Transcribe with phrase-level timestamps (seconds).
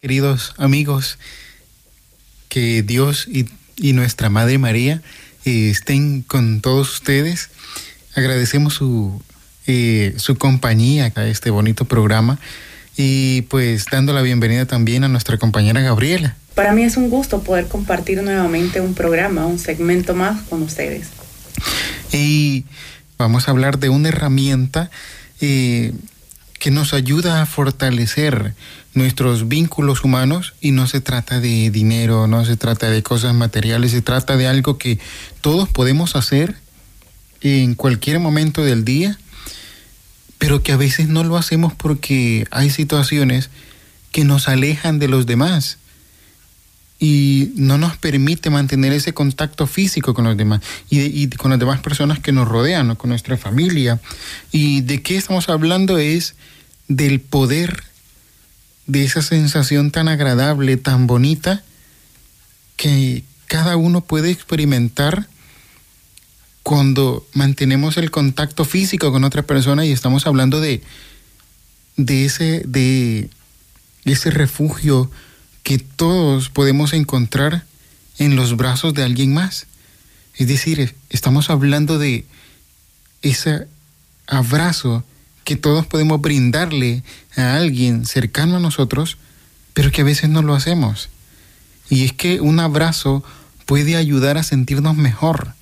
[0.00, 1.20] Queridos amigos,
[2.48, 3.46] que Dios y,
[3.76, 5.02] y nuestra Madre María
[5.44, 7.50] eh, estén con todos ustedes.
[8.14, 9.22] Agradecemos su,
[9.66, 12.38] eh, su compañía a este bonito programa
[12.96, 16.36] y pues dando la bienvenida también a nuestra compañera Gabriela.
[16.54, 21.08] Para mí es un gusto poder compartir nuevamente un programa, un segmento más con ustedes.
[22.12, 22.66] Y
[23.16, 24.90] vamos a hablar de una herramienta
[25.40, 25.92] eh,
[26.62, 28.54] que nos ayuda a fortalecer
[28.94, 33.90] nuestros vínculos humanos y no se trata de dinero, no se trata de cosas materiales,
[33.90, 35.00] se trata de algo que
[35.40, 36.54] todos podemos hacer
[37.40, 39.18] en cualquier momento del día,
[40.38, 43.50] pero que a veces no lo hacemos porque hay situaciones
[44.12, 45.78] que nos alejan de los demás
[47.04, 51.80] y no nos permite mantener ese contacto físico con los demás y, con las demás
[51.80, 53.98] personas que nos rodean, con nuestra familia.
[54.52, 55.98] ¿Y de qué estamos hablando?
[55.98, 56.36] Es
[56.86, 57.82] del poder
[58.86, 61.64] de esa sensación tan agradable, tan bonita,
[62.76, 65.26] que cada uno puede experimentar
[66.62, 70.82] cuando mantenemos el contacto físico con otra persona y estamos hablando de,
[71.96, 73.28] de, ese, de
[74.04, 75.10] ese refugio
[75.62, 77.64] que todos podemos encontrar
[78.18, 79.66] en los brazos de alguien más.
[80.36, 82.24] Es decir, estamos hablando de
[83.22, 83.66] ese
[84.26, 85.04] abrazo
[85.44, 87.02] que todos podemos brindarle
[87.36, 89.18] a alguien cercano a nosotros,
[89.74, 91.08] pero que a veces no lo hacemos.
[91.90, 93.24] Y es que un abrazo
[93.66, 95.54] puede ayudar a sentirnos mejor,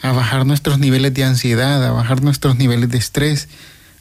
[0.00, 3.48] a bajar nuestros niveles de ansiedad, a bajar nuestros niveles de estrés,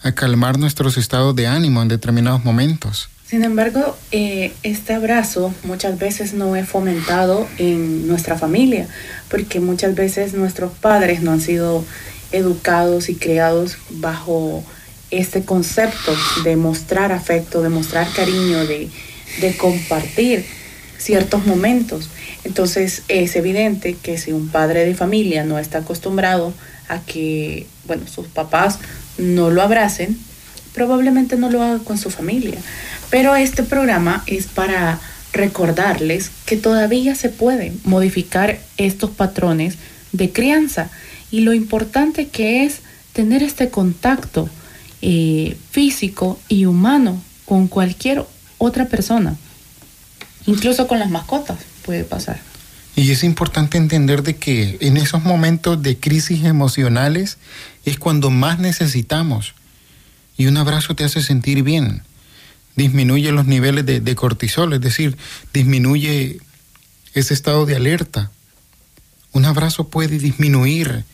[0.04, 3.10] a calmar nuestros estados de ánimo en determinados momentos.
[3.26, 8.88] Sin embargo, eh, este abrazo muchas veces no es fomentado en nuestra familia,
[9.30, 11.84] porque muchas veces nuestros padres no han sido
[12.32, 14.64] educados y creados bajo
[15.10, 18.90] este concepto de mostrar afecto, de mostrar cariño, de,
[19.58, 20.46] compartir
[20.98, 22.10] ciertos momentos.
[22.44, 26.54] Entonces es evidente que si un padre de familia no está acostumbrado
[26.88, 28.80] a que, bueno, sus papás
[29.18, 30.18] no lo abracen,
[30.74, 32.60] probablemente no lo haga con su familia.
[33.10, 35.00] Pero este programa es para
[35.34, 39.76] recordarles que todavía se pueden modificar estos patrones
[40.12, 40.90] de crianza
[41.32, 42.80] y lo importante que es
[43.14, 44.50] tener este contacto
[45.02, 48.26] eh, físico y humano con cualquier
[48.58, 49.36] otra persona,
[50.46, 52.40] incluso con las mascotas puede pasar.
[52.96, 57.38] Y es importante entender de que en esos momentos de crisis emocionales
[57.86, 59.56] es cuando más necesitamos.
[60.38, 62.04] Y un abrazo te hace sentir bien.
[62.76, 65.18] Disminuye los niveles de, de cortisol, es decir,
[65.54, 66.40] disminuye
[67.14, 68.32] ese estado de alerta.
[69.32, 71.06] Un abrazo puede disminuir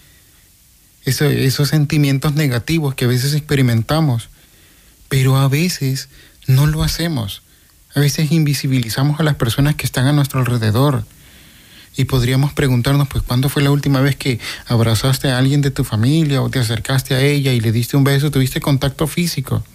[1.05, 4.29] esos sentimientos negativos que a veces experimentamos,
[5.07, 6.09] pero a veces
[6.47, 7.41] no lo hacemos.
[7.95, 11.05] A veces invisibilizamos a las personas que están a nuestro alrededor.
[11.99, 15.83] Y podríamos preguntarnos, pues, ¿cuándo fue la última vez que abrazaste a alguien de tu
[15.83, 19.65] familia o te acercaste a ella y le diste un beso, tuviste contacto físico?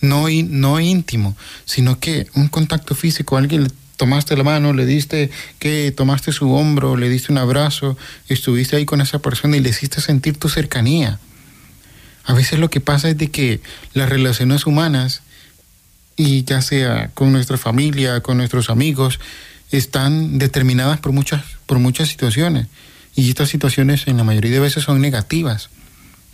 [0.00, 5.92] No, no íntimo, sino que un contacto físico, alguien tomaste la mano, le diste que
[5.92, 7.96] tomaste su hombro, le diste un abrazo,
[8.28, 11.20] estuviste ahí con esa persona y le hiciste sentir tu cercanía.
[12.24, 13.60] A veces lo que pasa es de que
[13.94, 15.22] las relaciones humanas,
[16.16, 19.20] y ya sea con nuestra familia, con nuestros amigos,
[19.72, 22.68] están determinadas por muchas, por muchas situaciones.
[23.14, 25.68] Y estas situaciones en la mayoría de veces son negativas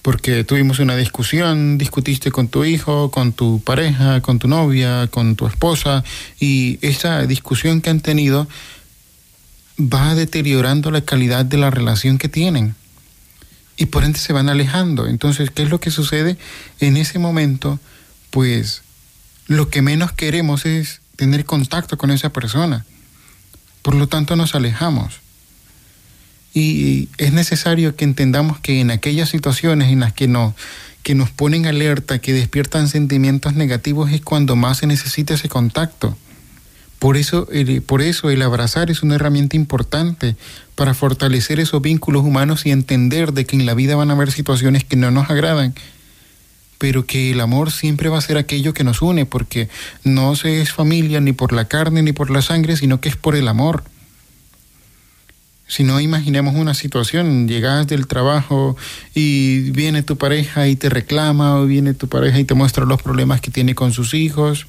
[0.03, 5.37] porque tuvimos una discusión, discutiste con tu hijo, con tu pareja, con tu novia, con
[5.37, 6.04] tu esposa,
[6.41, 8.49] y esa discusión que han tenido
[9.78, 12.75] va deteriorando la calidad de la relación que tienen.
[13.76, 15.06] Y por ende se van alejando.
[15.06, 16.37] Entonces, ¿qué es lo que sucede?
[16.81, 17.79] En ese momento,
[18.31, 18.82] pues
[19.46, 22.87] lo que menos queremos es tener contacto con esa persona.
[23.88, 25.20] Por lo tanto, nos alejamos.
[26.52, 30.52] Y es necesario que entendamos que en aquellas situaciones en las que nos,
[31.02, 36.19] que nos ponen alerta, que despiertan sentimientos negativos, es cuando más se necesita ese contacto.
[36.99, 40.37] Por eso, el, por eso el abrazar es una herramienta importante
[40.75, 44.32] para fortalecer esos vínculos humanos y entender de que en la vida van a haber
[44.32, 45.75] situaciones que no nos agradan,
[46.79, 49.69] pero que el amor siempre va a ser aquello que nos une, porque
[50.05, 53.17] no se es familia ni por la carne ni por la sangre, sino que es
[53.17, 53.83] por el amor.
[55.67, 58.75] Si no, imaginemos una situación, llegas del trabajo
[59.15, 63.03] y viene tu pareja y te reclama, o viene tu pareja y te muestra los
[63.03, 64.67] problemas que tiene con sus hijos,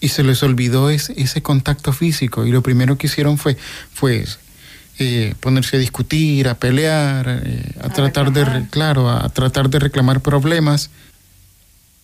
[0.00, 3.56] y se les olvidó ese, contacto físico, y lo primero que hicieron fue,
[3.92, 4.24] fue
[4.98, 10.20] eh, ponerse a discutir, a pelear, eh, a, tratar de, claro, a tratar de reclamar
[10.20, 10.90] problemas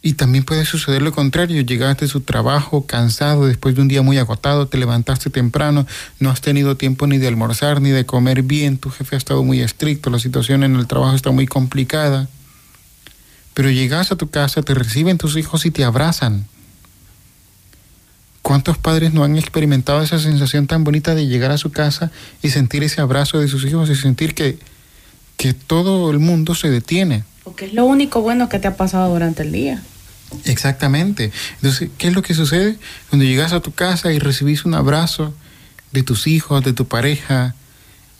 [0.01, 4.03] y también puede suceder lo contrario, llegaste a su trabajo cansado después de un día
[4.03, 5.87] muy agotado, te levantaste temprano,
[6.21, 9.43] no has tenido tiempo ni de almorzar ni de comer bien, tu jefe ha estado
[9.43, 12.29] muy estricto, la situación en el trabajo está muy complicada.
[13.55, 16.47] Pero llegas a tu casa, te reciben tus hijos y te abrazan.
[18.43, 22.11] ¿Cuántos padres no han experimentado esa sensación tan bonita de llegar a su casa
[22.43, 24.59] y sentir ese abrazo de sus hijos y sentir que,
[25.37, 27.25] que todo el mundo se detiene?
[27.45, 29.83] Porque es lo único bueno que te ha pasado durante el día.
[30.45, 31.33] Exactamente.
[31.57, 32.79] Entonces, ¿qué es lo que sucede?
[33.09, 35.35] Cuando llegas a tu casa y recibís un abrazo
[35.93, 37.55] de tus hijos, de tu pareja,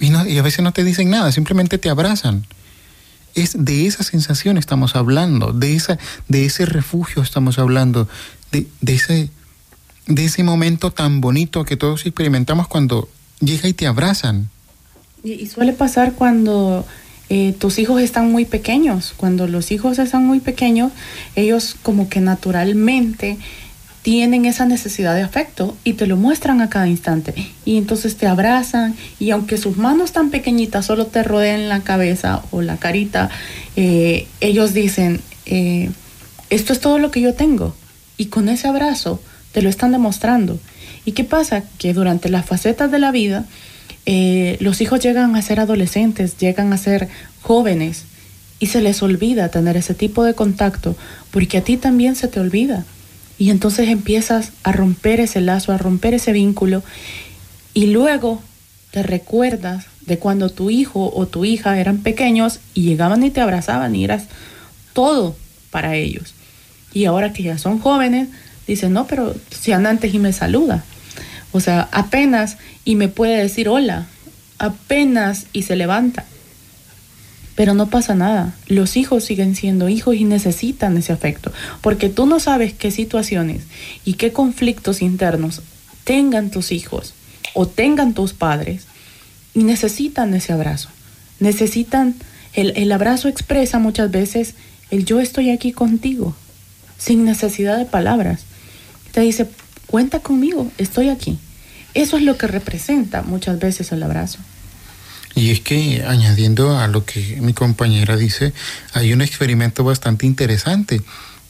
[0.01, 2.47] y, y a veces no te dicen nada, simplemente te abrazan.
[3.35, 5.99] Es de esa sensación estamos hablando, de, esa,
[6.29, 8.09] de ese refugio estamos hablando,
[8.53, 9.31] de, de, ese,
[10.09, 13.09] de ese momento tan bonito que todos experimentamos cuando
[13.41, 14.49] llega y te abrazan.
[15.23, 16.87] y suele pasar cuando
[17.31, 19.13] eh, tus hijos están muy pequeños.
[19.17, 20.93] Cuando los hijos están muy pequeños,
[21.37, 23.37] ellos como que naturalmente
[24.03, 27.35] tienen esa necesidad de afecto y te lo muestran a cada instante.
[27.67, 32.43] Y entonces te abrazan y aunque sus manos tan pequeñitas solo te rodeen la cabeza
[32.51, 33.29] o la carita,
[33.77, 35.91] eh, ellos dicen, eh,
[36.49, 37.75] esto es todo lo que yo tengo.
[38.17, 39.21] Y con ese abrazo
[39.53, 40.59] te lo están demostrando.
[41.05, 41.65] ¿Y qué pasa?
[41.79, 43.45] Que durante las facetas de la vida,
[44.07, 47.09] eh, los hijos llegan a ser adolescentes, llegan a ser
[47.43, 48.05] jóvenes
[48.61, 50.97] y se les olvida tener ese tipo de contacto
[51.31, 52.85] porque a ti también se te olvida.
[53.39, 56.83] Y entonces empiezas a romper ese lazo, a romper ese vínculo
[57.75, 58.43] y luego
[58.91, 63.41] te recuerdas de cuando tu hijo o tu hija eran pequeños y llegaban y te
[63.41, 64.25] abrazaban y eras
[64.93, 65.37] todo
[65.71, 66.35] para ellos.
[66.93, 68.29] Y ahora que ya son jóvenes,
[68.73, 70.85] dicen, no, pero si anda antes y me saluda.
[71.53, 74.07] O sea, apenas y me puede decir hola,
[74.59, 76.25] apenas y se levanta.
[77.55, 78.55] Pero no pasa nada.
[78.69, 81.53] Los hijos siguen siendo hijos y necesitan ese afecto.
[81.81, 83.65] Porque tú no sabes qué situaciones
[84.05, 85.63] y qué conflictos internos
[86.05, 87.15] tengan tus hijos
[87.55, 88.85] o tengan tus padres
[89.55, 90.89] y necesitan ese abrazo.
[91.41, 92.15] Necesitan,
[92.55, 94.55] el, el abrazo expresa muchas veces
[94.91, 96.35] el yo estoy aquí contigo,
[96.97, 98.45] sin necesidad de palabras.
[99.19, 99.49] Te dice,
[99.89, 101.41] cuenta conmigo, estoy aquí.
[101.93, 104.39] Eso es lo que representa muchas veces el abrazo.
[105.35, 108.53] Y es que, añadiendo a lo que mi compañera dice,
[108.93, 111.03] hay un experimento bastante interesante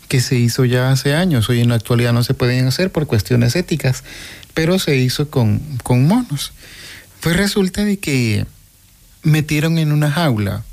[0.08, 1.50] que se hizo ya hace años.
[1.50, 4.02] Hoy en la actualidad no se pueden hacer por cuestiones éticas,
[4.54, 6.52] pero se hizo con, con monos.
[7.20, 8.46] Pues resulta de que
[9.22, 10.64] metieron en una jaula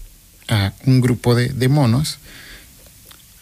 [0.48, 2.20] a un grupo de, de monos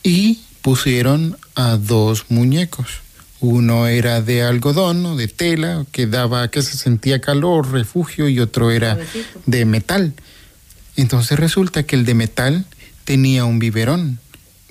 [0.01, 3.02] y pusieron a dos muñecos
[3.43, 8.39] uno era de algodón o de tela, que daba, que se sentía calor, refugio, y
[8.39, 8.97] otro era
[9.45, 10.13] de metal.
[10.95, 12.65] Entonces resulta que el de metal
[13.03, 14.19] tenía un biberón,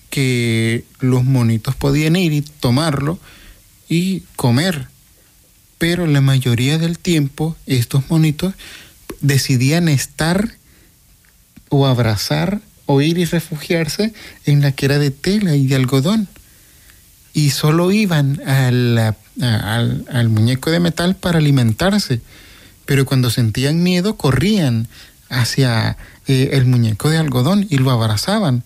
[0.09, 3.19] que los monitos podían ir y tomarlo
[3.91, 4.89] y comer.
[5.77, 8.55] Pero la mayoría del tiempo estos monitos
[9.21, 10.49] decidían estar
[11.69, 14.15] o abrazar o ir y refugiarse
[14.47, 16.27] en la que era de tela y de algodón
[17.33, 22.21] y solo iban al, al, muñeco de metal para alimentarse,
[22.85, 24.89] pero cuando sentían miedo corrían
[25.31, 25.97] hacia
[26.27, 28.65] eh, el muñeco de algodón y lo abrazaban.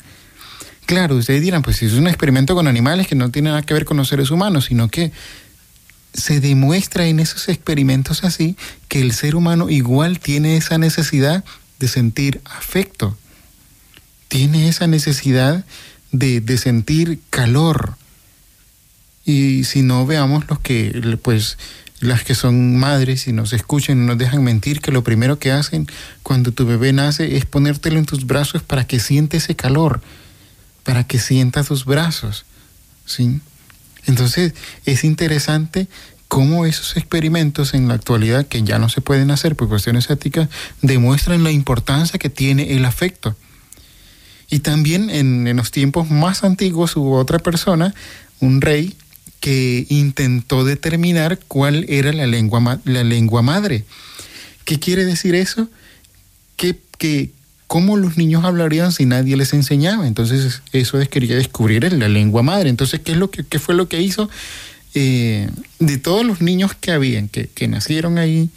[0.87, 3.85] Claro, ustedes dirán, pues es un experimento con animales que no tiene nada que ver
[3.85, 5.13] con los seres humanos, sino que
[6.13, 8.57] se demuestra en esos experimentos así
[8.89, 11.45] que el ser humano igual tiene esa necesidad
[11.79, 13.17] de sentir afecto,
[14.29, 15.65] tiene esa necesidad
[16.13, 17.97] de, de sentir calor,
[19.27, 21.59] y si no, veamos los que, pues,
[21.99, 25.51] las que son madres y nos escuchan y nos dejan mentir, que lo primero que
[25.51, 25.89] hacen
[26.23, 30.01] cuando tu bebé nace es ponértelo en tus brazos para que siente ese calor,
[30.85, 32.45] para que sienta tus brazos.
[33.05, 33.41] ¿sí?
[34.07, 34.55] Entonces,
[34.85, 35.89] es interesante
[36.29, 40.49] cómo esos experimentos en la actualidad, que ya no se pueden hacer por cuestiones éticas,
[40.83, 43.35] demuestran la importancia que tiene el afecto.
[44.49, 47.93] Y también en, en los tiempos más antiguos hubo otra persona,
[48.39, 48.95] un rey,
[49.41, 53.85] que intentó determinar cuál era la lengua, la lengua madre.
[54.65, 55.69] ¿Qué quiere decir eso?
[56.57, 57.31] Que,
[57.67, 60.07] cómo los niños hablarían si nadie les enseñaba.
[60.07, 62.71] Entonces eso es quería descubrir la lengua madre.
[62.71, 64.31] Entonces, ¿qué, es lo que, qué fue lo que hizo?
[64.95, 68.49] Eh, de todos los niños que habían, que, que nacieron ahí,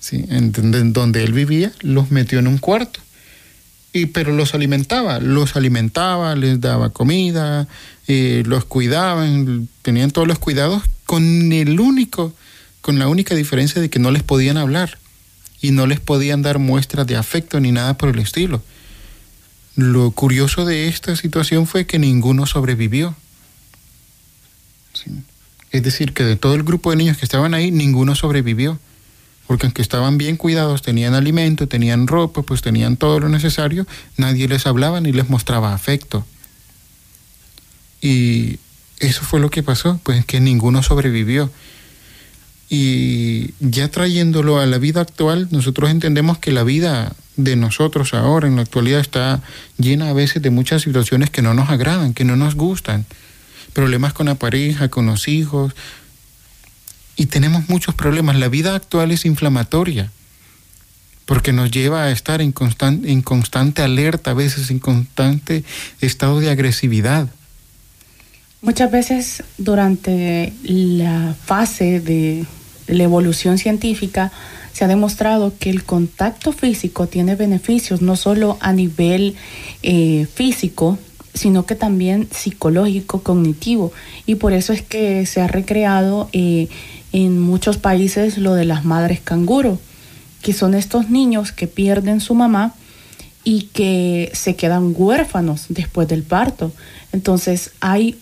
[0.00, 0.24] ¿sí?
[0.28, 3.00] donde él vivía, los metió en un cuarto.
[4.06, 7.68] Pero los alimentaba, los alimentaba, les daba comida,
[8.06, 12.34] eh, los cuidaban, tenían todos los cuidados con el único,
[12.80, 14.98] con la única diferencia de que no les podían hablar
[15.60, 18.62] y no les podían dar muestras de afecto ni nada por el estilo.
[19.76, 23.14] Lo curioso de esta situación fue que ninguno sobrevivió.
[25.70, 28.78] Es decir, que de todo el grupo de niños que estaban ahí, ninguno sobrevivió.
[29.48, 33.86] Porque aunque estaban bien cuidados, tenían alimento, tenían ropa, pues tenían todo lo necesario,
[34.16, 36.24] nadie les hablaba ni les mostraba afecto.
[38.00, 38.58] Y
[39.00, 41.50] eso fue lo que pasó, pues que ninguno sobrevivió.
[42.68, 48.46] Y ya trayéndolo a la vida actual, nosotros entendemos que la vida de nosotros ahora,
[48.48, 49.40] en la actualidad, está
[49.78, 53.06] llena a veces de muchas situaciones que no nos agradan, que no nos gustan.
[53.72, 55.74] Problemas con la pareja, con los hijos.
[57.18, 58.36] Y tenemos muchos problemas.
[58.36, 60.12] La vida actual es inflamatoria,
[61.26, 65.64] porque nos lleva a estar en, constante, en constante alerta, a veces en constante
[66.00, 67.28] estado de agresividad.
[68.62, 72.46] Muchas veces durante la fase de
[72.86, 74.30] la evolución científica
[74.72, 79.34] se ha demostrado que el contacto físico tiene beneficios no solo a nivel
[79.82, 80.98] eh, físico,
[81.34, 83.92] sino que también psicológico, cognitivo.
[84.24, 86.68] Y por eso es que se ha recreado eh,
[87.12, 89.78] en muchos países lo de las madres canguro,
[90.42, 92.74] que son estos niños que pierden su mamá
[93.44, 96.72] y que se quedan huérfanos después del parto.
[97.12, 98.18] Entonces hay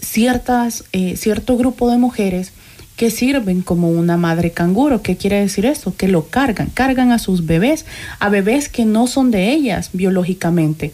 [0.00, 2.52] ciertas, eh, cierto grupo de mujeres
[2.96, 5.02] que sirven como una madre canguro.
[5.02, 5.94] ¿Qué quiere decir eso?
[5.96, 7.84] Que lo cargan, cargan a sus bebés,
[8.18, 10.92] a bebés que no son de ellas biológicamente,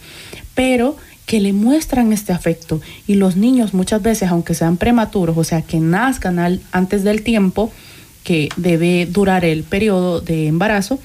[0.54, 0.96] pero
[1.32, 2.82] que le muestran este afecto.
[3.06, 7.72] Y los niños muchas veces, aunque sean prematuros, o sea, que nazcan antes del tiempo
[8.22, 10.98] que debe durar el periodo de embarazo,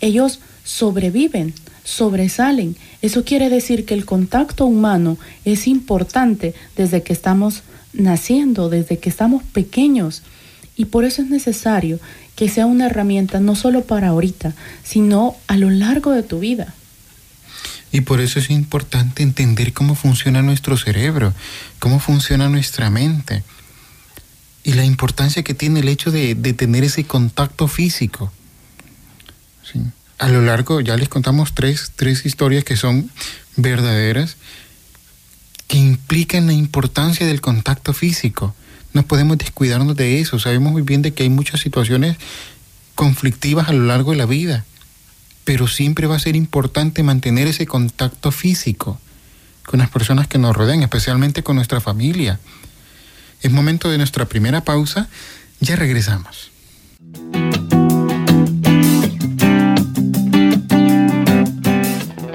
[0.00, 2.76] ellos sobreviven, sobresalen.
[3.02, 9.08] Eso quiere decir que el contacto humano es importante desde que estamos naciendo, desde que
[9.08, 10.22] estamos pequeños.
[10.76, 11.98] Y por eso es necesario
[12.36, 14.54] que sea una herramienta no solo para ahorita,
[14.84, 16.74] sino a lo largo de tu vida.
[17.94, 21.32] Y por eso es importante entender cómo funciona nuestro cerebro,
[21.78, 23.44] cómo funciona nuestra mente
[24.64, 28.32] y la importancia que tiene el hecho de, tener ese contacto físico.
[30.18, 33.10] A lo largo, ya les contamos tres, tres historias que son
[33.56, 34.36] verdaderas,
[35.68, 38.54] que implican la importancia del contacto físico
[38.94, 40.38] no podemos descuidarnos de eso.
[40.38, 42.16] Sabemos muy bien de que hay muchas situaciones
[42.94, 44.64] conflictivas a lo largo de la vida,
[45.44, 48.98] pero siempre va a ser importante mantener ese contacto físico
[49.64, 52.40] con las personas que nos rodean, especialmente con nuestra familia.
[53.42, 55.08] Es momento de nuestra primera pausa,
[55.60, 56.50] ya regresamos.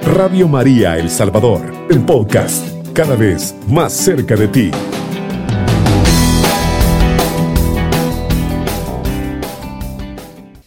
[0.03, 4.71] Radio María El Salvador, el podcast, cada vez más cerca de ti.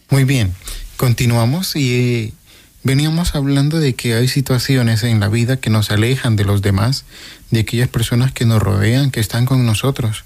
[0.09, 0.53] Muy bien,
[1.03, 2.33] continuamos y eh,
[2.81, 7.03] veníamos hablando de que hay situaciones en la vida que nos alejan de los demás,
[7.51, 10.23] de aquellas personas que nos rodean, que están con nosotros,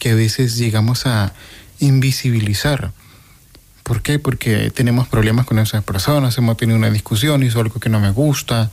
[0.00, 1.32] que a veces llegamos a
[1.78, 2.90] invisibilizar.
[3.84, 4.18] ¿Por qué?
[4.18, 8.10] Porque tenemos problemas con esas personas, hemos tenido una discusión, hizo algo que no me
[8.10, 8.72] gusta,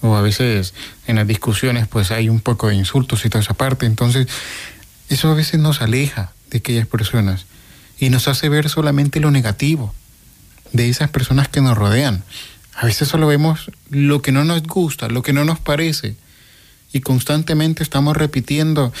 [0.00, 0.72] o a veces
[1.06, 4.28] en las discusiones pues hay un poco de insultos y toda esa parte, entonces
[5.10, 7.44] eso a veces nos aleja de aquellas personas
[7.98, 9.92] y nos hace ver solamente lo negativo
[10.74, 12.22] de esas personas que nos rodean.
[12.74, 16.16] A veces solo vemos lo que no nos gusta, lo que no nos parece
[16.92, 18.92] y constantemente estamos repitiendo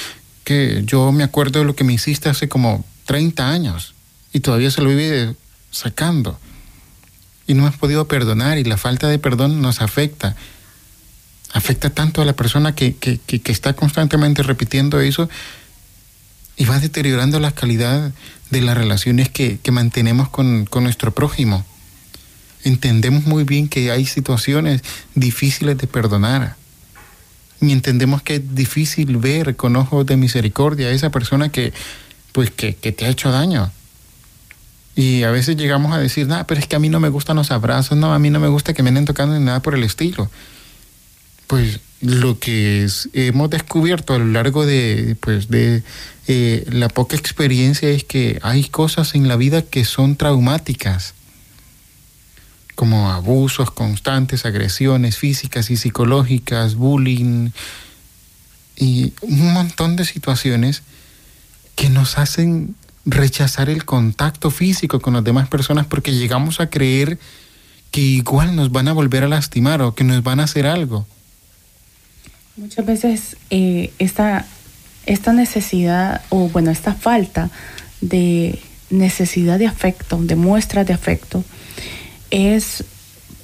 [0.44, 3.94] que yo me acuerdo de lo que me hiciste hace como 30 años
[4.32, 5.34] y todavía se lo vive
[5.70, 6.38] sacando
[7.46, 10.36] y no hemos podido perdonar y la falta de perdón nos afecta.
[11.52, 15.28] Afecta tanto a la persona que, que, que está constantemente repitiendo eso
[16.56, 18.12] y va deteriorando la calidad
[18.50, 21.64] de las relaciones que, mantenemos con, nuestro prójimo.
[22.62, 24.82] Entendemos muy bien que hay situaciones
[25.14, 26.56] difíciles de perdonar.
[27.60, 31.72] Y entendemos que es difícil ver con ojos de misericordia a esa persona que,
[32.32, 33.70] pues, que, que te ha hecho daño.
[34.96, 37.36] Y a veces llegamos a decir, no, pero es que a mí no me gustan
[37.36, 39.74] los abrazos, no, a mí no me gusta que me anden tocando ni nada por
[39.74, 40.30] el estilo.
[41.48, 45.82] Pues lo que hemos descubierto a lo largo de, pues, de
[46.26, 51.14] eh, la poca experiencia es que hay cosas en la vida que son traumáticas,
[52.74, 57.50] como abusos constantes, agresiones físicas y psicológicas, bullying
[58.76, 60.82] y un montón de situaciones
[61.74, 62.74] que nos hacen
[63.06, 67.18] rechazar el contacto físico con las demás personas porque llegamos a creer
[67.90, 71.06] que igual nos van a volver a lastimar o que nos van a hacer algo.
[72.56, 74.46] Muchas veces eh, esta,
[75.06, 77.50] esta necesidad, o bueno, esta falta
[78.00, 81.42] de necesidad de afecto, de muestras de afecto,
[82.30, 82.84] es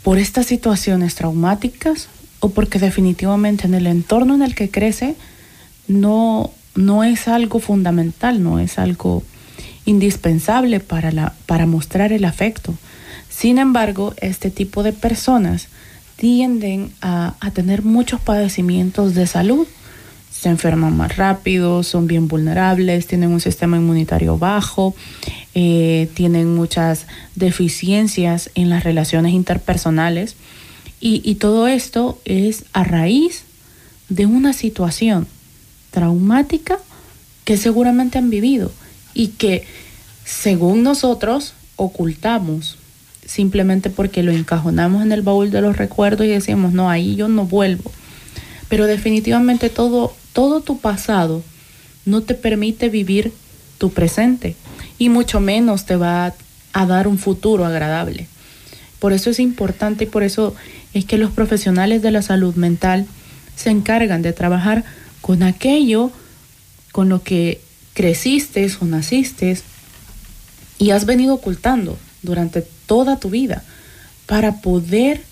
[0.02, 5.16] por estas situaciones traumáticas o porque definitivamente en el entorno en el que crece
[5.88, 9.24] no, no es algo fundamental, no es algo
[9.86, 12.74] indispensable para, la, para mostrar el afecto.
[13.28, 15.66] Sin embargo, este tipo de personas
[16.20, 19.66] tienden a, tener muchos padecimientos de salud.
[20.30, 24.94] Se enferman más rápido, son bien vulnerables, tienen un sistema inmunitario bajo,
[25.54, 30.36] eh, tienen muchas deficiencias en las relaciones interpersonales
[31.00, 33.44] y, y todo esto es a raíz
[34.10, 35.26] de una situación
[35.90, 36.78] traumática
[37.44, 38.70] que seguramente han vivido
[39.14, 39.64] y que
[40.24, 42.76] según nosotros ocultamos
[43.30, 47.28] simplemente porque lo encajonamos en el baúl de los recuerdos y decimos, no, ahí yo
[47.28, 47.92] no vuelvo.
[48.68, 51.44] Pero definitivamente todo, todo tu pasado
[52.04, 53.32] no te permite vivir
[53.78, 54.56] tu presente
[54.98, 56.34] y mucho menos te va
[56.72, 58.26] a dar un futuro agradable.
[58.98, 60.56] Por eso es importante y por eso
[60.92, 63.06] es que los profesionales de la salud mental
[63.54, 64.82] se encargan de trabajar
[65.20, 66.10] con aquello
[66.90, 67.60] con lo que
[67.94, 69.56] creciste o naciste
[70.78, 73.62] y has venido ocultando durante toda tu vida
[74.26, 75.22] para poder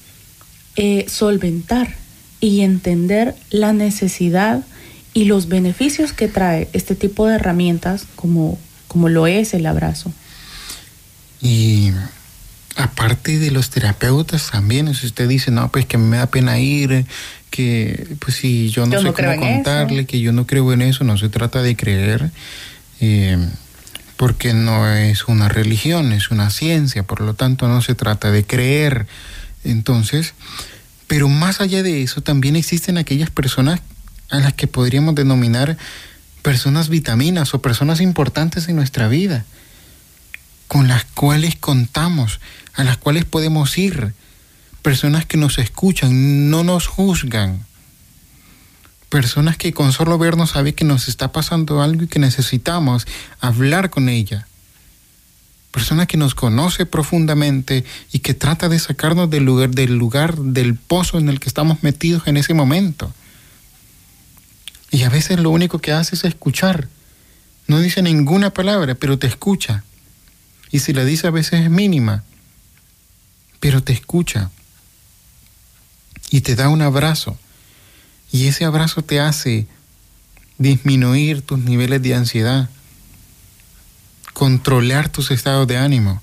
[0.76, 1.92] eh, solventar
[2.40, 4.62] y entender la necesidad
[5.12, 10.12] y los beneficios que trae este tipo de herramientas como, como lo es el abrazo.
[11.42, 11.90] Y
[12.76, 17.06] aparte de los terapeutas también, si usted dice, no, pues que me da pena ir,
[17.50, 21.18] que pues si yo no sé cómo contarle, que yo no creo en eso, no
[21.18, 22.30] se trata de creer.
[23.00, 23.36] Eh,
[24.18, 28.44] porque no es una religión, es una ciencia, por lo tanto no se trata de
[28.44, 29.06] creer.
[29.62, 30.34] Entonces,
[31.06, 33.80] pero más allá de eso, también existen aquellas personas
[34.28, 35.78] a las que podríamos denominar
[36.42, 39.44] personas vitaminas o personas importantes en nuestra vida,
[40.66, 42.40] con las cuales contamos,
[42.74, 44.14] a las cuales podemos ir,
[44.82, 47.64] personas que nos escuchan, no nos juzgan,
[49.08, 53.06] personas que con solo vernos saben que nos está pasando algo y que necesitamos
[53.40, 54.46] hablar con ella.
[55.70, 60.76] Persona que nos conoce profundamente y que trata de sacarnos del lugar, del lugar, del
[60.76, 63.12] pozo en el que estamos metidos en ese momento.
[64.90, 66.88] Y a veces lo único que hace es escuchar.
[67.66, 69.84] No dice ninguna palabra, pero te escucha.
[70.70, 72.24] Y si la dice a veces es mínima,
[73.60, 74.50] pero te escucha.
[76.30, 77.38] Y te da un abrazo
[78.30, 79.66] y ese abrazo te hace
[80.58, 82.68] disminuir tus niveles de ansiedad,
[84.32, 86.22] controlar tus estados de ánimo.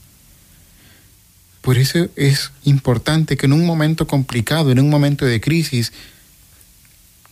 [1.62, 5.94] Por eso es importante que en un momento complicado, en un momento de crisis,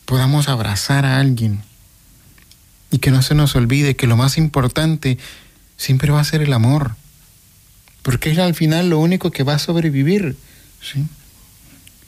[0.06, 1.62] podamos abrazar a alguien
[2.90, 5.18] y que no se nos olvide que lo más importante
[5.78, 6.96] siempre va a ser el amor,
[8.02, 10.36] porque es al final lo único que va a sobrevivir.
[10.82, 11.06] ¿sí?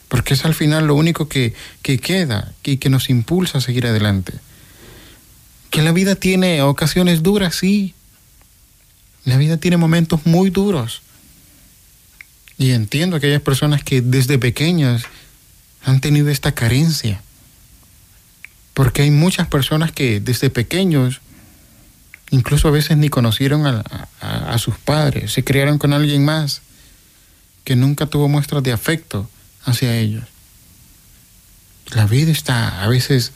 [0.08, 4.32] Porque es al final lo único que, queda y que nos impulsa a seguir adelante.
[5.70, 7.94] Que la vida tiene ocasiones duras, sí.
[9.24, 11.02] La vida tiene momentos muy duros.
[12.56, 15.04] Y entiendo aquellas personas que desde pequeñas
[15.82, 17.20] han tenido esta carencia.
[18.74, 21.20] Porque hay muchas personas que desde pequeños,
[22.30, 23.82] incluso a veces ni conocieron a,
[24.20, 26.62] a sus padres, se criaron con alguien más,
[27.64, 29.28] que nunca tuvo muestras de afecto
[29.66, 30.24] hacia ellos.
[31.94, 33.32] La vida está a veces,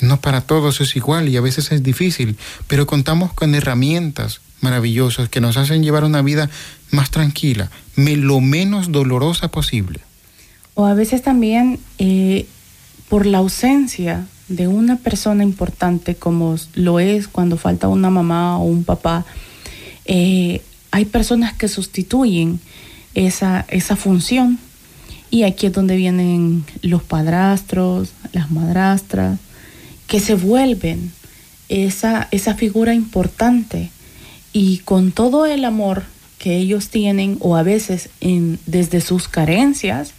[0.00, 2.36] no para todos es igual y a veces es difícil,
[2.66, 6.50] pero contamos con herramientas maravillosas que nos hacen llevar una vida
[6.90, 10.00] más tranquila, lo menos dolorosa posible.
[10.74, 12.46] O a veces también eh,
[13.08, 18.64] por la ausencia de una persona importante como lo es cuando falta una mamá o
[18.64, 19.24] un papá,
[20.04, 22.60] eh, hay personas que sustituyen
[23.14, 24.58] esa, esa función
[25.30, 29.38] y aquí es donde vienen los padrastros, las madrastras,
[30.06, 31.12] que se vuelven
[31.68, 33.90] esa, esa figura importante
[34.52, 36.04] y con todo el amor
[36.38, 38.08] que ellos tienen o a veces
[38.66, 40.12] desde sus carencias,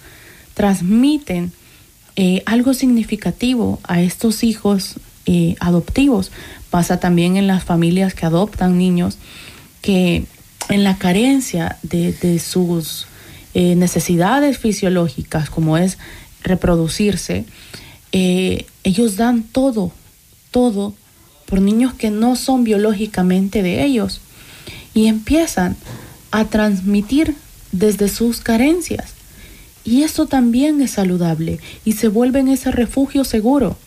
[0.53, 1.51] transmiten
[2.15, 6.31] eh, algo significativo a estos hijos eh, adoptivos.
[6.69, 9.17] Pasa también en las familias que adoptan niños,
[9.81, 10.25] que
[10.69, 13.07] en la carencia de, de sus
[13.53, 15.97] eh, necesidades fisiológicas como es
[16.43, 17.45] reproducirse,
[18.11, 19.91] eh, ellos dan todo,
[20.51, 20.93] todo
[21.45, 24.21] por niños que no son biológicamente de ellos.
[24.93, 25.75] y empiezan
[26.31, 27.35] a transmitir
[27.71, 29.13] desde sus carencias.
[29.85, 33.77] Y eso también es saludable y se vuelve en ese refugio seguro.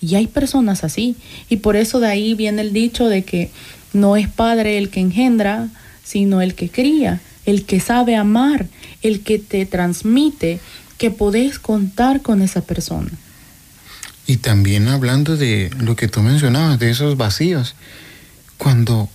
[0.00, 1.16] Y hay personas así.
[1.48, 3.50] Y por eso de ahí viene el dicho de que
[3.92, 5.68] no es padre el que engendra,
[6.04, 8.66] sino el que cría, el que sabe amar,
[9.02, 10.60] el que te transmite
[10.98, 13.10] que podés contar con esa persona.
[14.26, 17.74] Y también hablando de lo que tú mencionabas, de esos vacíos,
[18.58, 19.08] cuando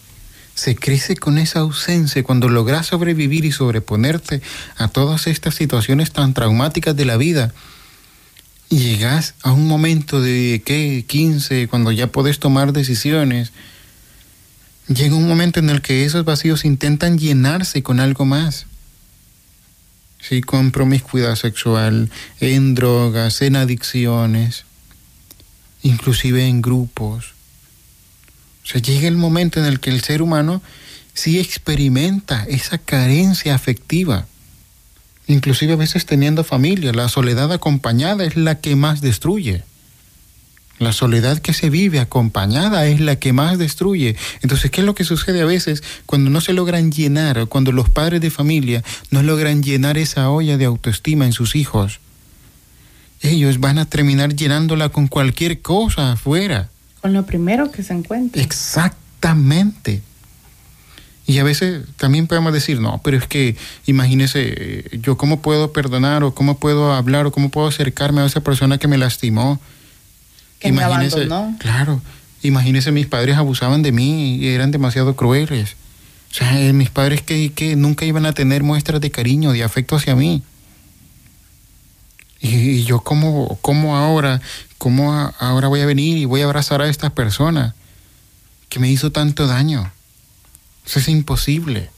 [0.56, 4.42] se crece con esa ausencia, cuando logras sobrevivir y sobreponerte
[4.78, 7.54] a todas estas situaciones tan traumáticas de la vida,
[8.70, 11.06] y llegas a un momento de, ¿qué?
[11.08, 13.52] 15, cuando ya podés tomar decisiones,
[14.88, 18.66] llega un momento en el que esos vacíos intentan llenarse con algo más.
[20.20, 24.66] Sí, con promiscuidad sexual, en drogas, en adicciones
[25.86, 27.34] inclusive en grupos.
[28.64, 30.62] O sea, llega el momento en el que el ser humano
[31.14, 34.26] sí experimenta esa carencia afectiva.
[35.28, 39.64] Inclusive a veces teniendo familia, la soledad acompañada es la que más destruye.
[40.78, 44.16] La soledad que se vive acompañada es la que más destruye.
[44.42, 47.90] Entonces, ¿qué es lo que sucede a veces cuando no se logran llenar, cuando los
[47.90, 52.00] padres de familia no logran llenar esa olla de autoestima en sus hijos?
[53.22, 56.70] ellos van a terminar llenándola con cualquier cosa afuera.
[57.02, 58.42] Con lo primero que se encuentre.
[58.42, 60.02] Exactamente.
[61.28, 63.56] Y a veces también podemos decir, no, pero es que
[63.88, 68.42] imagínese, yo cómo puedo perdonar o cómo puedo hablar o cómo puedo acercarme a esa
[68.42, 69.60] persona que me lastimó.
[70.60, 71.58] Que imagínese, me abandonó.
[71.60, 72.02] Claro,
[72.42, 75.76] imagínese, mis padres abusaban de mí y eran demasiado crueles.
[76.32, 79.64] O sea, eh, mis padres que, que nunca iban a tener muestras de cariño, de
[79.64, 80.44] afecto hacia mí.
[82.42, 84.42] Y, yo cómo ahora,
[84.78, 87.74] cómo ahora voy a venir y voy a abrazar a esta persona
[88.70, 89.92] que me hizo tanto daño.
[90.86, 91.90] Eso es imposible.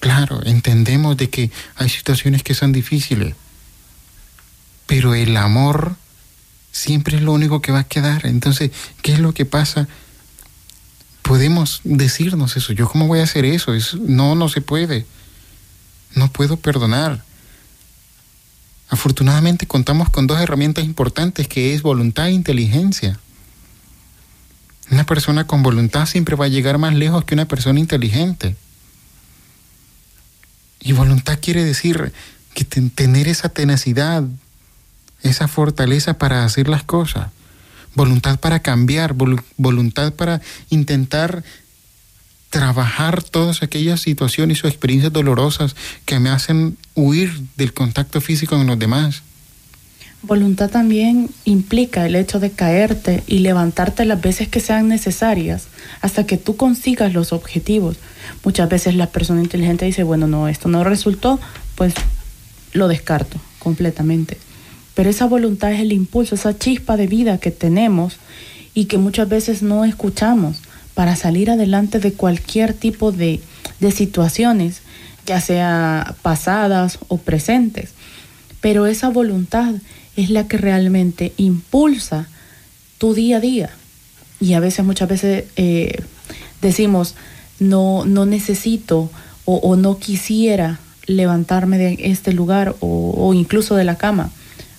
[0.00, 3.34] Claro, entendemos de que hay situaciones que son difíciles,
[4.86, 5.96] pero el amor
[6.78, 8.26] siempre es lo único que va a quedar.
[8.26, 8.70] Entonces,
[9.02, 9.88] ¿qué es lo que pasa?
[11.22, 12.72] Podemos decirnos eso.
[12.72, 13.74] ¿Yo cómo voy a hacer eso?
[13.74, 15.04] eso no, no se puede.
[16.14, 17.24] No puedo perdonar.
[18.88, 23.18] Afortunadamente contamos con dos herramientas importantes que es voluntad e inteligencia.
[24.90, 28.56] Una persona con voluntad siempre va a llegar más lejos que una persona inteligente.
[30.80, 32.12] Y voluntad quiere decir
[32.54, 34.24] que tener esa tenacidad,
[35.22, 37.28] esa fortaleza para hacer las cosas,
[37.94, 39.14] voluntad para cambiar,
[39.56, 41.42] voluntad para intentar
[42.50, 48.66] trabajar todas aquellas situaciones o experiencias dolorosas que me hacen huir del contacto físico con
[48.66, 49.22] los demás.
[50.22, 55.68] Voluntad también implica el hecho de caerte y levantarte las veces que sean necesarias
[56.00, 57.98] hasta que tú consigas los objetivos.
[58.44, 61.38] Muchas veces la persona inteligente dice, bueno, no, esto no resultó,
[61.76, 61.94] pues
[62.72, 64.38] lo descarto completamente.
[64.98, 68.16] Pero esa voluntad es el impulso, esa chispa de vida que tenemos
[68.74, 70.60] y que muchas veces no escuchamos
[70.94, 73.40] para salir adelante de cualquier tipo de,
[73.94, 74.80] situaciones,
[75.24, 77.90] ya sea pasadas o presentes.
[78.60, 79.72] Pero esa voluntad
[80.16, 82.26] es la que realmente impulsa
[82.98, 83.70] tu día a día.
[84.40, 86.02] Y a veces, muchas veces eh,
[86.60, 87.14] decimos,
[87.60, 89.12] no, no necesito
[89.44, 94.32] o, no quisiera levantarme de este lugar o, incluso de la cama,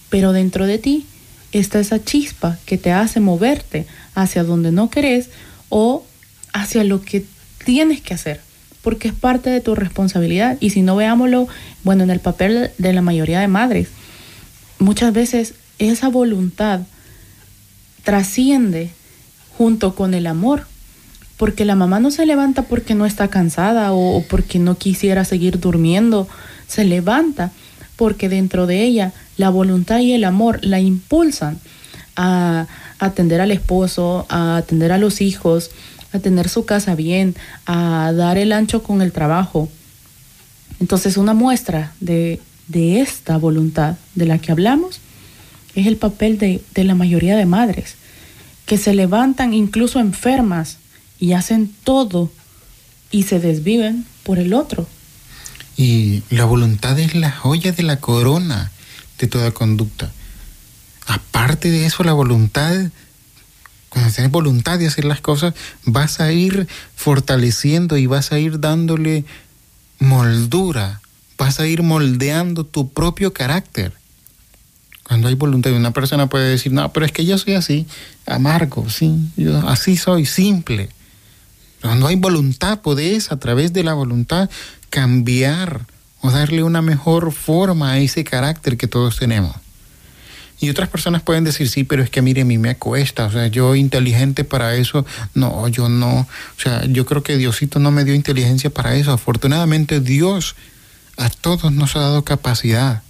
[0.10, 1.06] pero dentro de ti
[1.52, 5.30] está esa chispa que te hace moverte hacia donde no querés
[5.70, 6.06] o
[6.54, 7.26] hacia lo que
[7.64, 8.42] tienes que hacer,
[8.82, 10.58] porque es parte de tu responsabilidad.
[10.60, 11.48] Y si no veámoslo,
[11.84, 13.90] bueno, en el papel de la mayoría de madres,
[14.80, 16.82] muchas veces esa voluntad
[18.04, 18.90] trasciende
[19.58, 20.68] junto con el amor,
[21.38, 25.60] porque la mamá no se levanta porque no está cansada o, porque no quisiera seguir
[25.60, 26.28] durmiendo,
[26.68, 27.52] se levanta
[28.00, 31.60] porque dentro de ella la voluntad y el amor la impulsan
[32.16, 32.66] a
[32.98, 35.70] atender al esposo, a atender a los hijos,
[36.14, 37.36] a tener su casa bien,
[37.66, 39.68] a dar el ancho con el trabajo.
[40.80, 42.40] Entonces una muestra de,
[42.72, 45.02] esta voluntad de la que hablamos
[45.76, 47.96] es el papel de, de la mayoría de madres,
[48.66, 50.78] que se levantan incluso enfermas
[51.20, 52.32] y hacen todo
[53.12, 54.88] y se desviven por el otro.
[55.80, 58.70] Y la voluntad es la joya de la corona
[59.18, 60.12] de toda conducta.
[61.08, 62.76] Aparte de eso, la voluntad
[63.88, 65.54] cuando tienes voluntad de hacer las cosas,
[65.86, 69.24] vas a ir fortaleciendo y vas a ir dándole
[70.00, 71.02] moldura,
[71.38, 73.94] vas a ir moldeando tu propio carácter.
[75.04, 77.88] Cuando hay voluntad, una persona puede decir, no, pero es que yo soy así,
[78.28, 80.90] amargo, sí, yo así soy, simple.
[81.82, 84.50] Cuando hay voluntad, podés a través de la voluntad
[84.90, 85.86] cambiar
[86.22, 89.56] o darle una mejor forma a ese carácter que todos tenemos.
[90.62, 93.32] Y otras personas pueden decir, sí, pero es que mire, a mí me cuesta, o
[93.32, 97.92] sea, yo inteligente para eso, no, yo no, o sea, yo creo que Diosito no
[97.92, 99.14] me dio inteligencia para eso.
[99.14, 100.56] Afortunadamente Dios
[101.16, 103.04] a todos nos ha dado capacidad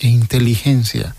[0.00, 1.14] e inteligencia.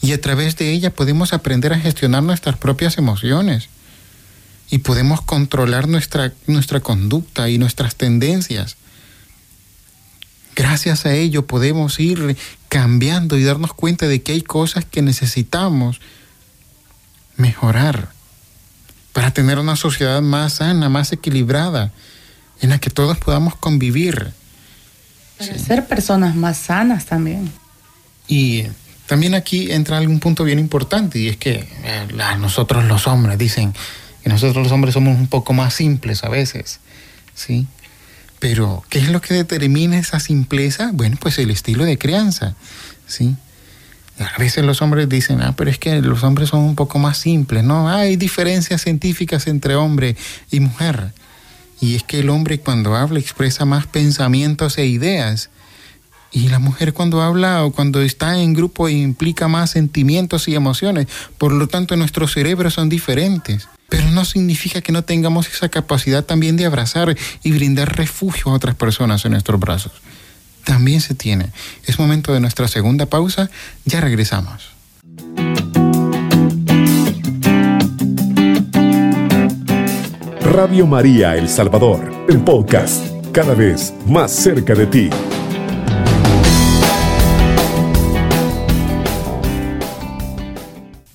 [0.00, 3.68] Y a través de ella podemos aprender a gestionar nuestras propias emociones.
[4.70, 8.76] Y podemos controlar nuestra, nuestra conducta y nuestras tendencias.
[10.56, 12.34] Gracias a ello podemos ir
[12.70, 16.00] cambiando y darnos cuenta de que hay cosas que necesitamos
[17.36, 18.08] mejorar
[19.12, 21.92] para tener una sociedad más sana, más equilibrada,
[22.62, 24.32] en la que todos podamos convivir.
[25.36, 27.52] Para ser personas más sanas también.
[28.26, 28.64] Y
[29.06, 33.74] también aquí entra algún punto bien importante y es que eh, nosotros los hombres dicen
[34.22, 36.80] que nosotros los hombres somos un poco más simples a veces,
[37.34, 37.66] ¿sí?
[38.48, 40.90] Pero, ¿qué es lo que determina esa simpleza?
[40.92, 42.54] Bueno, pues el estilo de crianza,
[43.08, 43.34] ¿sí?
[44.20, 47.18] A veces los hombres dicen, ah, pero es que los hombres son un poco más
[47.18, 47.88] simples, ¿no?
[47.88, 50.16] Hay diferencias científicas entre hombre
[50.52, 51.12] y mujer.
[51.80, 55.50] Y es que el hombre cuando habla expresa más pensamientos e ideas.
[56.30, 61.08] Y la mujer cuando habla o cuando está en grupo implica más sentimientos y emociones.
[61.36, 63.66] Por lo tanto, nuestros cerebros son diferentes.
[63.88, 68.54] Pero no significa que no tengamos esa capacidad también de abrazar y brindar refugio a
[68.54, 69.92] otras personas en nuestros brazos.
[70.64, 71.52] También se tiene.
[71.86, 73.50] Es momento de nuestra segunda pausa.
[73.84, 74.70] Ya regresamos.
[80.40, 85.10] Radio María El Salvador, el podcast, cada vez más cerca de ti.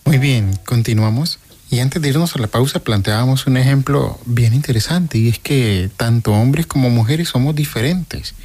[0.06, 1.40] Muy bien, continuamos.
[1.72, 5.90] Y antes de irnos a la pausa planteábamos un ejemplo bien interesante y es que
[5.96, 8.36] tanto hombres como mujeres somos diferentes.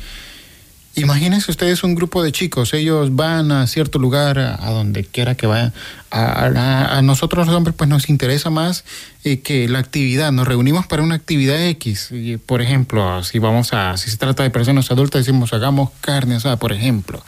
[0.95, 5.49] Imagínense ustedes un grupo de chicos, ellos van a cierto lugar, a, donde quiera que
[5.49, 5.75] vayan.
[6.13, 8.85] A, nosotros los hombres pues nos interesa más
[9.25, 12.11] eh, que la actividad, nos reunimos para una actividad X.
[12.47, 16.59] por ejemplo, si vamos a, si se trata de personas adultas, decimos hagamos carne asada,
[16.59, 17.23] por ejemplo.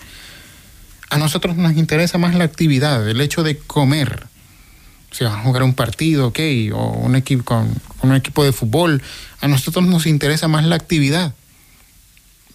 [1.11, 4.29] A nosotros nos interesa más la actividad, el hecho de comer
[5.11, 6.39] si van a jugar un partido, ok,
[6.73, 9.03] o un equipo con, un equipo de fútbol,
[9.41, 11.35] a nosotros nos interesa más la actividad,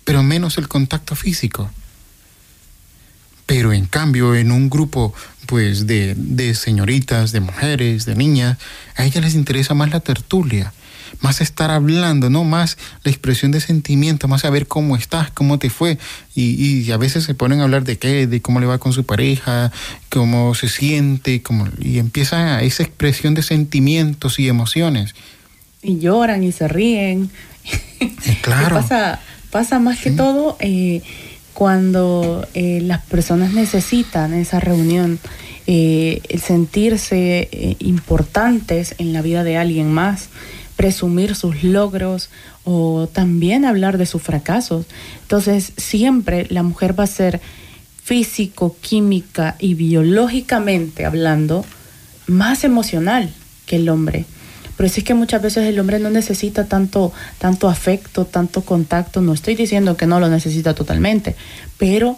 [0.03, 1.69] pero menos el contacto físico.
[3.45, 5.13] Pero en cambio, en un grupo
[5.47, 8.57] pues de, de señoritas, de mujeres, de niñas,
[8.95, 10.73] a ellas les interesa más la tertulia
[11.21, 12.43] más estar hablando, ¿no?
[12.43, 15.97] Más la expresión de sentimiento, más saber cómo estás, cómo te fue.
[16.35, 19.05] Y, a veces se ponen a hablar de qué, de cómo le va con su
[19.05, 19.71] pareja,
[20.09, 25.15] cómo se siente, cómo, y empieza esa expresión de sentimientos y emociones.
[25.81, 27.29] Y lloran y se ríen.
[27.99, 28.75] Eh, claro.
[28.75, 29.19] pasa,
[29.51, 31.01] pasa más que todo eh,
[31.53, 35.19] cuando eh, las personas necesitan esa reunión.
[35.65, 37.47] el sentirse
[37.79, 40.27] importantes en la vida de alguien más,
[40.75, 42.29] presumir sus logros
[42.63, 44.85] o también hablar de sus fracasos.
[45.21, 47.41] Entonces, siempre la mujer va a ser
[48.03, 51.65] físico, química y biológicamente hablando
[52.27, 53.33] más emocional
[53.65, 54.25] que el hombre.
[54.75, 59.21] Pero es que muchas veces el hombre no necesita tanto, tanto afecto, tanto contacto.
[59.21, 61.35] No estoy diciendo que no lo necesita totalmente,
[61.77, 62.17] pero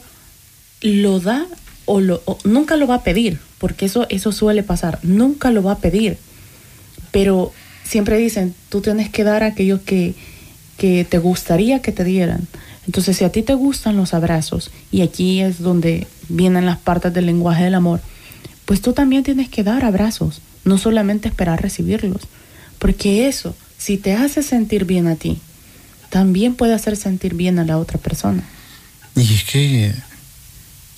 [0.81, 1.45] lo da
[1.85, 4.99] o, lo, nunca lo va a pedir, porque eso, eso suele pasar.
[5.03, 6.17] Nunca lo va a pedir.
[7.11, 7.51] Pero
[7.85, 10.15] siempre dicen, tú tienes que dar aquello que,
[10.77, 12.47] que te gustaría que te dieran.
[12.85, 17.13] Entonces, si a ti te gustan los abrazos, y aquí es donde vienen las partes
[17.13, 18.01] del lenguaje del amor,
[18.65, 22.23] pues tú también tienes que dar abrazos, no solamente esperar recibirlos.
[22.79, 25.39] Porque eso, si te hace sentir bien a ti,
[26.09, 28.43] también puede hacer sentir bien a la otra persona.
[29.15, 29.93] Y es que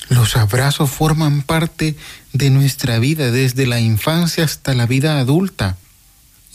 [0.09, 1.95] los abrazos forman parte
[2.33, 5.77] de nuestra vida desde la infancia hasta la vida adulta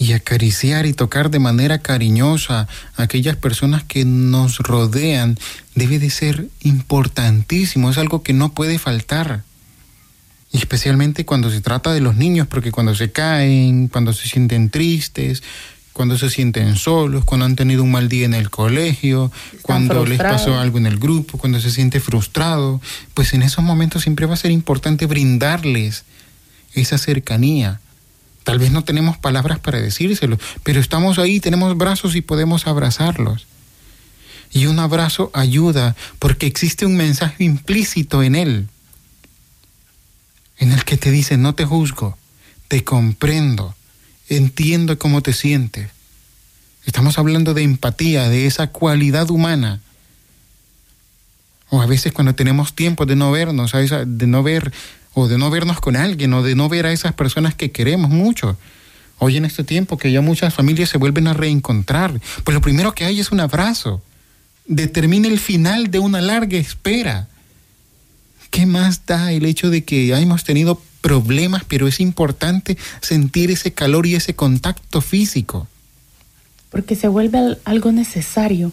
[0.03, 5.39] y acariciar y tocar de manera cariñosa a aquellas personas que nos rodean
[5.77, 9.45] debe de ser importantísimo, es algo que no puede faltar.
[10.51, 14.71] Y especialmente cuando se trata de los niños, porque cuando se caen, cuando se sienten
[14.71, 15.45] tristes,
[15.93, 19.31] cuando se sienten solos, cuando han tenido un mal día en el colegio,
[19.63, 22.81] cuando les pasó algo en el grupo, cuando se siente frustrado,
[23.15, 26.03] pues en esos momentos siempre va a ser importante brindarles
[26.75, 27.81] esa cercanía
[28.45, 33.47] Tal vez no tenemos palabras para decírselo, pero estamos ahí, tenemos brazos y podemos abrazarlos.
[34.53, 38.69] Y un abrazo ayuda porque existe un mensaje implícito en él,
[40.59, 42.19] en el que te dice, no te juzgo,
[42.69, 43.75] te comprendo,
[44.29, 45.89] entiendo cómo te sientes.
[46.85, 49.81] Estamos hablando de empatía, de esa cualidad humana.
[51.71, 54.73] O a veces cuando tenemos tiempo de no vernos, de no ver
[55.15, 58.11] o de no vernos con alguien o de no ver a esas personas que queremos
[58.11, 58.57] mucho.
[59.19, 62.93] Hoy en este tiempo que ya muchas familias se vuelven a reencontrar, pues lo primero
[62.93, 64.03] que hay es un abrazo.
[64.67, 67.29] Determina el final de una larga espera.
[68.51, 73.73] ¿Qué más da el hecho de que hayamos tenido problemas, pero es importante sentir ese
[73.73, 75.69] calor y ese contacto físico?
[76.71, 78.73] Porque se vuelve algo necesario,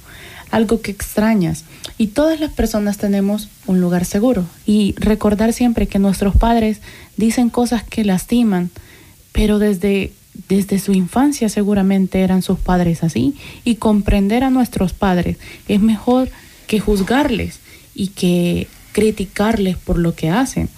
[0.51, 1.65] algo que extrañas.
[1.97, 4.45] Y todas las personas tenemos un lugar seguro.
[4.65, 6.81] Y recordar siempre que nuestros padres
[7.17, 8.69] dicen cosas que lastiman,
[9.31, 10.13] pero desde,
[10.47, 13.35] desde su infancia seguramente eran sus padres así.
[13.63, 16.29] Y comprender a nuestros padres es mejor
[16.67, 17.59] que juzgarles
[17.95, 20.69] y que criticarles por lo que hacen.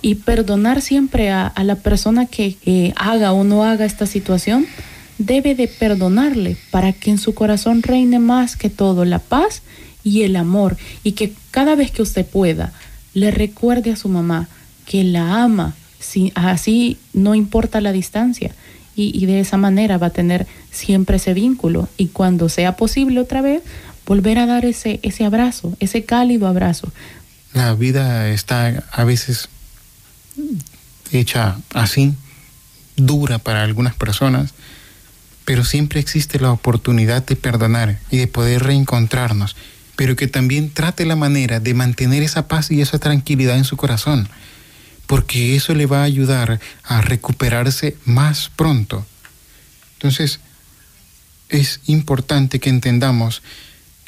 [0.00, 4.66] Y perdonar siempre a, la persona que eh, haga o no haga esta situación
[5.26, 9.62] debe de perdonarle para que en su corazón reine más que todo la paz
[10.04, 12.72] y el amor y que cada vez que usted pueda
[13.14, 14.48] le recuerde a su mamá
[14.86, 18.54] que la ama, si, así no importa la distancia
[18.94, 23.40] y, de esa manera va a tener siempre ese vínculo y cuando sea posible otra
[23.40, 23.62] vez
[24.06, 26.92] volver a dar ese, ese abrazo, ese cálido abrazo.
[27.54, 29.48] La vida está a veces
[31.10, 32.14] hecha así,
[32.96, 34.52] dura para algunas personas,
[35.44, 39.56] pero siempre existe la oportunidad de perdonar y de poder reencontrarnos,
[39.96, 43.76] pero que también trate la manera de mantener esa paz y esa tranquilidad en su
[43.76, 44.28] corazón,
[45.06, 49.04] porque eso le va a ayudar a recuperarse más pronto.
[49.94, 50.40] Entonces,
[51.48, 53.42] es importante que entendamos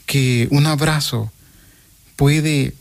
[0.06, 1.32] que un abrazo
[2.16, 2.74] puede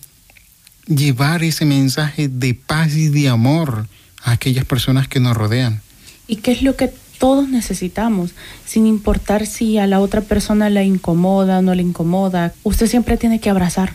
[0.88, 3.88] llevar ese mensaje de paz y de amor
[4.24, 5.82] a aquellas personas que nos rodean.
[6.28, 8.31] ¿Y qué es lo que todos necesitamos,
[8.65, 12.53] sin importar si a la otra persona le incomoda o no le incomoda.
[12.63, 13.93] Usted siempre tiene que abrazar.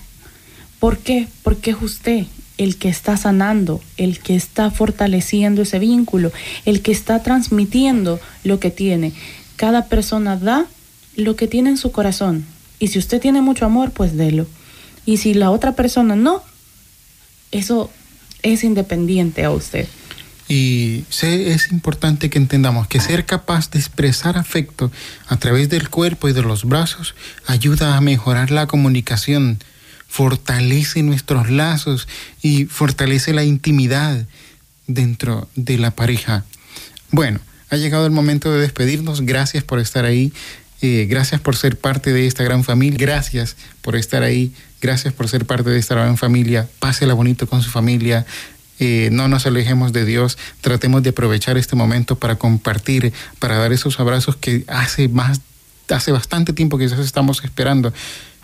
[0.81, 1.29] ¿Por qué?
[1.43, 2.25] Porque es usted
[2.57, 6.33] el que está sanando, el que está fortaleciendo ese vínculo,
[6.65, 9.13] el que está transmitiendo lo que tiene.
[9.57, 10.65] Cada persona da
[11.15, 12.47] lo que tiene en su corazón.
[12.79, 14.47] Y si usted tiene mucho amor, pues délo.
[15.05, 16.43] Y si la otra persona no,
[17.53, 17.91] eso
[18.43, 19.87] es independiente a usted.
[20.49, 24.91] Y es importante que entendamos que ser capaz de expresar afecto
[25.27, 27.15] a través del cuerpo y de los brazos
[27.47, 29.59] ayuda a mejorar la comunicación,
[30.09, 32.09] fortalece nuestros lazos
[32.41, 34.27] y fortalece la intimidad
[34.87, 36.45] dentro de la pareja.
[37.11, 39.21] Bueno, ha llegado el momento de despedirnos.
[39.21, 40.33] Gracias por estar ahí.
[40.81, 42.99] Eh, gracias por ser parte de esta gran familia.
[42.99, 44.53] Gracias por estar ahí.
[44.81, 46.69] Gracias por ser parte de esta gran familia.
[46.79, 48.25] Pásela bonito con su familia.
[48.79, 53.73] Eh, no nos alejemos de Dios, tratemos de aprovechar este momento para compartir, para dar
[53.73, 55.41] esos abrazos que hace más,
[55.89, 57.93] hace bastante tiempo que quizás estamos esperando.